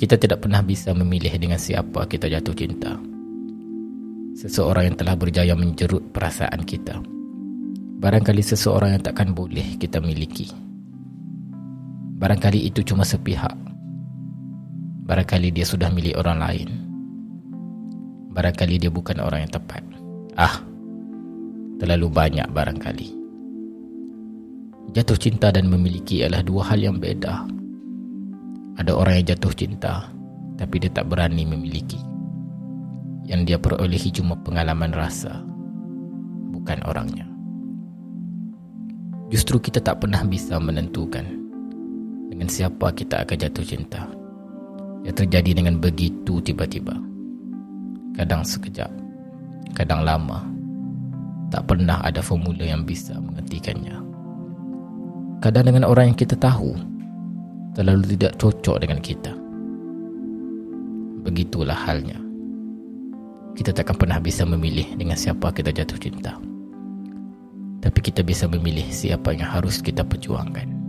Kita 0.00 0.16
tidak 0.16 0.40
pernah 0.40 0.64
bisa 0.64 0.96
memilih 0.96 1.28
dengan 1.36 1.60
siapa 1.60 2.08
kita 2.08 2.24
jatuh 2.24 2.56
cinta. 2.56 2.96
Seseorang 4.32 4.88
yang 4.88 4.96
telah 4.96 5.12
berjaya 5.12 5.52
menjerut 5.52 6.08
perasaan 6.08 6.64
kita. 6.64 7.04
Barangkali 8.00 8.40
seseorang 8.40 8.96
yang 8.96 9.04
takkan 9.04 9.36
boleh 9.36 9.76
kita 9.76 10.00
miliki. 10.00 10.48
Barangkali 12.16 12.64
itu 12.64 12.80
cuma 12.80 13.04
sepihak. 13.04 13.52
Barangkali 15.04 15.52
dia 15.52 15.68
sudah 15.68 15.92
milik 15.92 16.16
orang 16.16 16.48
lain. 16.48 16.68
Barangkali 18.32 18.80
dia 18.80 18.88
bukan 18.88 19.20
orang 19.20 19.44
yang 19.44 19.52
tepat. 19.52 19.84
Ah, 20.32 20.64
terlalu 21.76 22.08
banyak 22.08 22.48
barangkali. 22.48 23.08
Jatuh 24.96 25.20
cinta 25.20 25.52
dan 25.52 25.68
memiliki 25.68 26.24
adalah 26.24 26.40
dua 26.40 26.72
hal 26.72 26.80
yang 26.80 26.96
beda. 26.96 27.59
Ada 28.80 28.96
orang 28.96 29.20
yang 29.20 29.36
jatuh 29.36 29.52
cinta, 29.52 30.08
tapi 30.56 30.80
dia 30.80 30.88
tak 30.88 31.12
berani 31.12 31.44
memiliki. 31.44 32.00
Yang 33.28 33.40
dia 33.44 33.58
perolehi 33.60 34.08
cuma 34.08 34.32
pengalaman 34.40 34.96
rasa, 34.96 35.44
bukan 36.48 36.80
orangnya. 36.88 37.28
Justru 39.28 39.60
kita 39.60 39.84
tak 39.84 40.00
pernah 40.00 40.24
bisa 40.24 40.56
menentukan 40.56 41.28
dengan 42.32 42.48
siapa 42.48 42.88
kita 42.96 43.20
akan 43.20 43.36
jatuh 43.36 43.66
cinta. 43.68 44.08
Yang 45.04 45.28
terjadi 45.28 45.60
dengan 45.60 45.76
begitu 45.76 46.40
tiba-tiba. 46.40 46.96
Kadang 48.16 48.48
sekejap, 48.48 48.88
kadang 49.76 50.08
lama. 50.08 50.40
Tak 51.52 51.68
pernah 51.68 52.00
ada 52.00 52.24
formula 52.24 52.64
yang 52.64 52.88
bisa 52.88 53.12
menghentikannya. 53.20 54.00
Kadang 55.44 55.68
dengan 55.68 55.84
orang 55.84 56.14
yang 56.14 56.18
kita 56.18 56.34
tahu, 56.40 56.74
terlalu 57.80 58.12
tidak 58.12 58.36
cocok 58.36 58.76
dengan 58.84 59.00
kita. 59.00 59.32
Begitulah 61.24 61.72
halnya. 61.88 62.20
Kita 63.56 63.72
takkan 63.72 63.96
pernah 63.96 64.20
bisa 64.20 64.44
memilih 64.44 64.84
dengan 65.00 65.16
siapa 65.16 65.48
kita 65.48 65.72
jatuh 65.72 65.96
cinta. 65.96 66.36
Tapi 67.80 67.98
kita 68.04 68.20
bisa 68.20 68.44
memilih 68.44 68.84
siapa 68.92 69.32
yang 69.32 69.48
harus 69.48 69.80
kita 69.80 70.04
perjuangkan. 70.04 70.79